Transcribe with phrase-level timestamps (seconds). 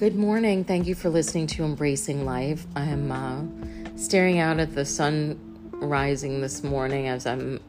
[0.00, 0.64] Good morning.
[0.64, 2.66] Thank you for listening to Embracing Life.
[2.74, 3.42] I'm uh,
[3.96, 5.38] staring out at the sun
[5.72, 7.60] rising this morning as I'm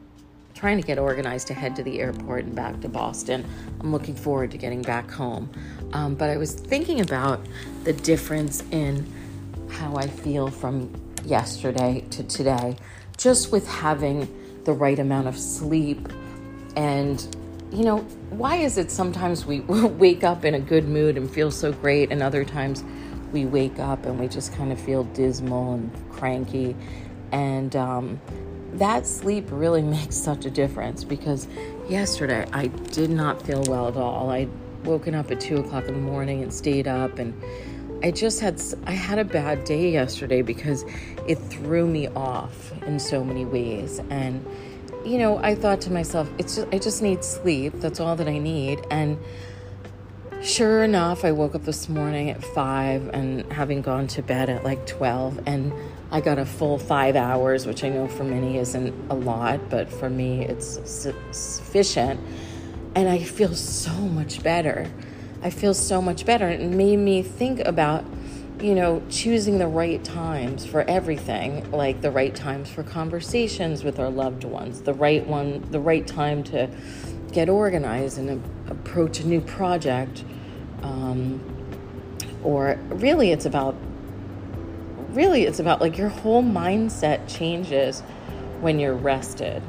[0.54, 3.44] trying to get organized to head to the airport and back to Boston.
[3.80, 5.50] I'm looking forward to getting back home.
[5.92, 7.38] Um, but I was thinking about
[7.84, 9.06] the difference in
[9.68, 10.90] how I feel from
[11.26, 12.78] yesterday to today,
[13.18, 14.26] just with having
[14.64, 16.08] the right amount of sleep
[16.76, 17.36] and
[17.72, 17.98] you know,
[18.30, 22.12] why is it sometimes we wake up in a good mood and feel so great,
[22.12, 22.84] and other times
[23.32, 26.76] we wake up and we just kind of feel dismal and cranky?
[27.32, 28.20] And um,
[28.74, 31.48] that sleep really makes such a difference because
[31.88, 34.30] yesterday I did not feel well at all.
[34.30, 34.48] I
[34.84, 37.40] woken up at two o'clock in the morning and stayed up and
[38.02, 40.84] I just had I had a bad day yesterday because
[41.28, 44.44] it threw me off in so many ways and
[45.04, 47.74] you know, I thought to myself, it's just, I just need sleep.
[47.76, 48.80] That's all that I need.
[48.90, 49.18] And
[50.42, 54.64] sure enough, I woke up this morning at five and having gone to bed at
[54.64, 55.72] like 12, and
[56.10, 59.90] I got a full five hours, which I know for many isn't a lot, but
[59.90, 60.78] for me, it's
[61.32, 62.20] sufficient.
[62.94, 64.90] And I feel so much better.
[65.42, 66.48] I feel so much better.
[66.48, 68.04] It made me think about
[68.62, 73.98] you know, choosing the right times for everything, like the right times for conversations with
[73.98, 76.70] our loved ones, the right one, the right time to
[77.32, 80.24] get organized and a- approach a new project.
[80.82, 81.40] Um,
[82.44, 83.74] or really, it's about
[85.10, 88.00] really it's about like your whole mindset changes
[88.60, 89.62] when you're rested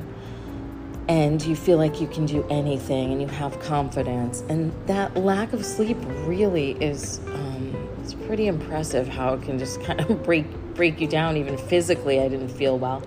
[1.09, 5.52] and you feel like you can do anything and you have confidence and that lack
[5.52, 10.46] of sleep really is um, it's pretty impressive how it can just kind of break
[10.76, 12.20] break you down even physically.
[12.20, 13.02] I didn't feel well.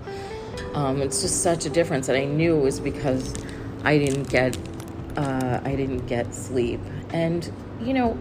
[0.73, 3.33] Um, it's just such a difference and i knew it was because
[3.83, 4.57] i didn't get
[5.15, 6.79] uh, i didn't get sleep.
[7.11, 8.17] And you know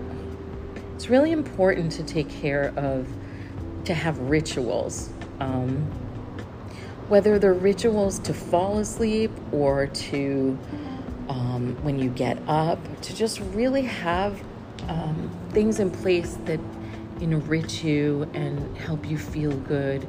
[0.94, 3.08] it's really important to take care of
[3.84, 5.10] to have rituals.
[5.40, 5.76] Um,
[7.08, 10.58] whether they're rituals to fall asleep or to
[11.28, 14.42] um, when you get up to just really have
[14.88, 16.60] um, things in place that
[17.20, 20.08] enrich you and help you feel good.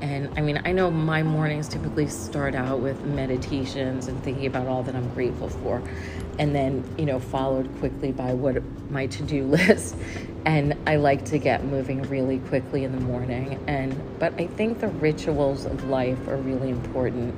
[0.00, 4.66] And I mean, I know my mornings typically start out with meditations and thinking about
[4.66, 5.82] all that I'm grateful for,
[6.38, 9.96] and then, you know, followed quickly by what my to do list.
[10.44, 13.58] And I like to get moving really quickly in the morning.
[13.66, 17.34] And, but I think the rituals of life are really important.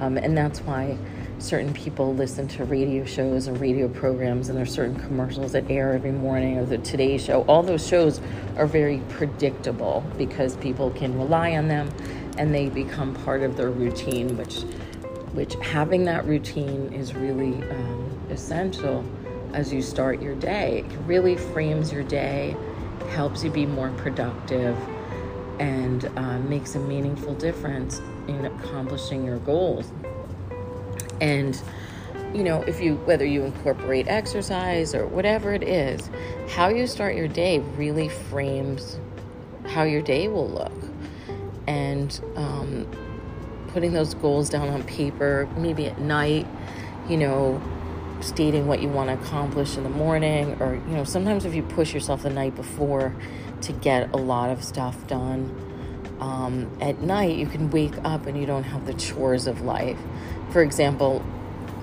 [0.00, 0.98] Um, and that's why
[1.40, 5.94] certain people listen to radio shows and radio programs, and there's certain commercials that air
[5.94, 7.42] every morning, or the Today Show.
[7.42, 8.20] All those shows
[8.56, 11.90] are very predictable because people can rely on them,
[12.36, 14.36] and they become part of their routine.
[14.36, 14.62] Which,
[15.32, 19.04] which having that routine is really um, essential
[19.54, 20.84] as you start your day.
[20.86, 22.54] It really frames your day,
[23.10, 24.76] helps you be more productive,
[25.58, 29.90] and uh, makes a meaningful difference in accomplishing your goals.
[31.20, 31.60] And
[32.34, 36.08] you know, if you whether you incorporate exercise or whatever it is,
[36.50, 38.98] how you start your day really frames
[39.70, 40.72] how your day will look.
[41.66, 42.86] And um,
[43.68, 46.46] putting those goals down on paper, maybe at night,
[47.08, 47.60] you know,
[48.20, 51.62] stating what you want to accomplish in the morning, or you know, sometimes if you
[51.62, 53.14] push yourself the night before
[53.62, 55.69] to get a lot of stuff done,
[56.20, 59.98] um, at night you can wake up and you don't have the chores of life
[60.50, 61.24] for example,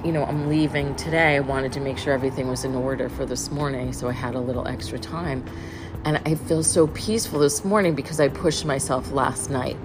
[0.03, 1.37] you know, I'm leaving today.
[1.37, 4.35] I wanted to make sure everything was in order for this morning, so I had
[4.35, 5.45] a little extra time.
[6.05, 9.77] And I feel so peaceful this morning because I pushed myself last night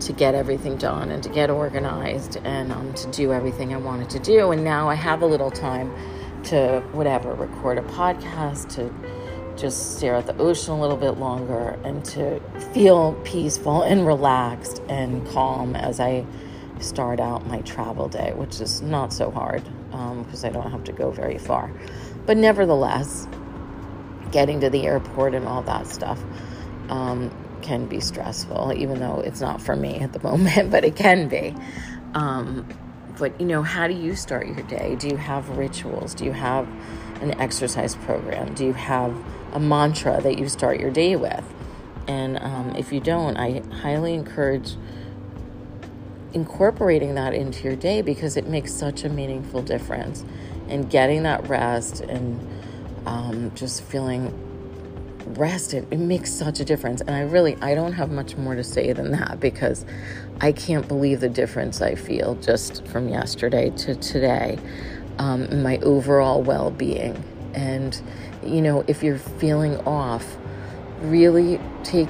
[0.00, 4.10] to get everything done and to get organized and um, to do everything I wanted
[4.10, 4.50] to do.
[4.50, 5.92] And now I have a little time
[6.44, 8.92] to, whatever, record a podcast, to
[9.60, 12.40] just stare at the ocean a little bit longer and to
[12.72, 16.24] feel peaceful and relaxed and calm as I
[16.80, 20.84] start out my travel day, which is not so hard because um, I don't have
[20.84, 21.70] to go very far.
[22.24, 23.28] But nevertheless,
[24.32, 26.22] getting to the airport and all that stuff
[26.88, 27.30] um,
[27.60, 31.28] can be stressful, even though it's not for me at the moment, but it can
[31.28, 31.54] be.
[32.14, 32.66] Um,
[33.18, 34.96] but you know, how do you start your day?
[34.96, 36.14] Do you have rituals?
[36.14, 36.68] Do you have
[37.20, 38.54] an exercise program?
[38.54, 39.14] Do you have
[39.52, 41.44] a mantra that you start your day with?
[42.06, 44.76] And um, if you don't, I highly encourage
[46.32, 50.24] incorporating that into your day because it makes such a meaningful difference.
[50.68, 52.46] And getting that rest and
[53.06, 54.32] um, just feeling
[55.26, 57.00] rested, it makes such a difference.
[57.00, 59.84] And I really, I don't have much more to say than that because
[60.40, 64.58] I can't believe the difference I feel just from yesterday to today
[65.18, 67.22] um, my overall well being.
[67.54, 68.00] And,
[68.44, 70.36] you know, if you're feeling off,
[71.02, 72.08] really take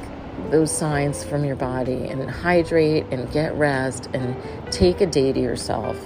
[0.51, 4.37] those signs from your body and hydrate and get rest and
[4.73, 5.99] take a day to yourself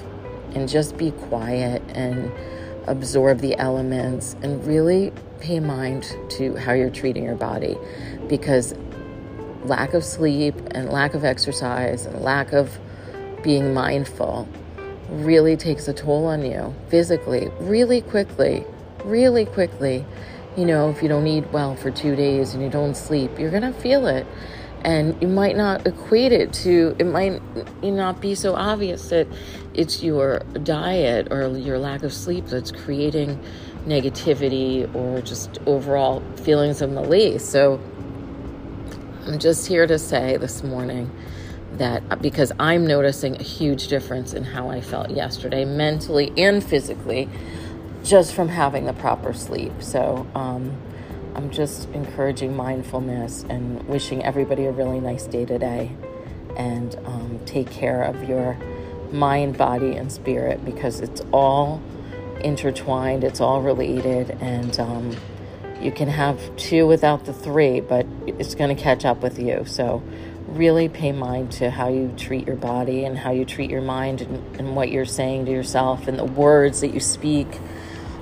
[0.54, 2.32] and just be quiet and
[2.86, 5.12] absorb the elements and really
[5.44, 7.76] pay mind to how you're treating your body
[8.28, 8.74] because
[9.64, 12.78] lack of sleep and lack of exercise and lack of
[13.42, 14.48] being mindful
[15.10, 18.64] really takes a toll on you physically really quickly
[19.04, 20.04] really quickly.
[20.56, 23.50] You know if you don't eat well for two days and you don't sleep you're
[23.50, 24.26] to feel it.
[24.82, 27.40] And you might not equate it to it might
[27.82, 29.26] not be so obvious that
[29.72, 33.42] it's your diet or your lack of sleep that's creating
[33.86, 37.80] negativity or just overall feelings of malaise so
[39.26, 41.10] i'm just here to say this morning
[41.72, 47.28] that because i'm noticing a huge difference in how i felt yesterday mentally and physically
[48.02, 50.74] just from having the proper sleep so um,
[51.34, 55.90] I'm just encouraging mindfulness and wishing everybody a really nice day today.
[56.56, 58.56] And um, take care of your
[59.10, 61.82] mind, body, and spirit because it's all
[62.44, 65.16] intertwined, it's all related, and um,
[65.80, 69.64] you can have two without the three, but it's going to catch up with you.
[69.66, 70.02] So,
[70.48, 74.20] really pay mind to how you treat your body and how you treat your mind
[74.20, 77.48] and, and what you're saying to yourself and the words that you speak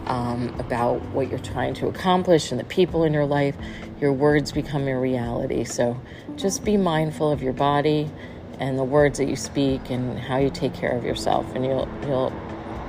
[0.07, 3.57] um, about what you're trying to accomplish and the people in your life,
[4.01, 5.65] your words become your reality.
[5.65, 6.01] So
[6.37, 8.11] just be mindful of your body
[8.59, 11.89] and the words that you speak and how you take care of yourself, and you'll
[12.07, 12.33] you'll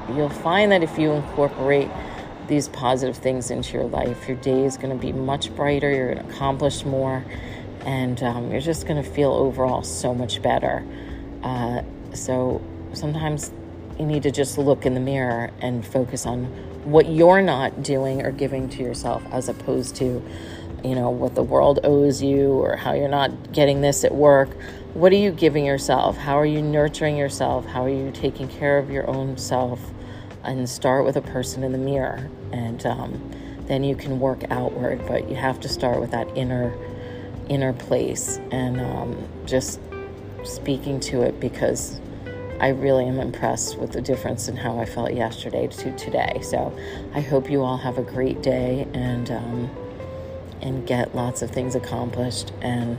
[0.10, 1.90] you'll find that if you incorporate
[2.48, 5.92] these positive things into your life, your day is going to be much brighter.
[5.92, 7.24] You're going to accomplish more,
[7.86, 10.86] and um, you're just going to feel overall so much better.
[11.42, 11.82] Uh,
[12.14, 12.62] so
[12.94, 13.52] sometimes
[14.00, 16.46] you need to just look in the mirror and focus on
[16.84, 20.22] what you're not doing or giving to yourself as opposed to
[20.84, 24.50] you know what the world owes you or how you're not getting this at work
[24.94, 26.18] what are you giving yourself?
[26.18, 27.66] How are you nurturing yourself?
[27.66, 29.80] How are you taking care of your own self?
[30.44, 32.30] And start with a person in the mirror.
[32.51, 33.31] And um,
[33.62, 36.74] then you can work outward but you have to start with that inner
[37.50, 38.40] inner place.
[38.51, 39.80] And um, just
[40.44, 42.00] speaking to it because
[42.60, 46.39] I really am impressed with the difference in how I felt yesterday to today.
[46.44, 46.78] So
[47.16, 49.69] I hope you all have a great day and um,
[50.62, 52.51] and get lots of things accomplished.
[52.62, 52.98] And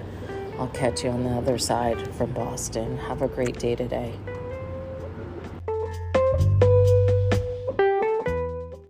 [0.58, 2.96] I'll catch you on the other side from Boston.
[2.98, 4.14] Have a great day today.